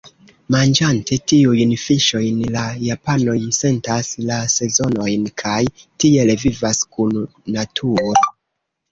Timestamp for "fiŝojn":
1.81-2.39